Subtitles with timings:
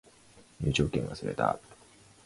[0.61, 1.59] 入場券忘れた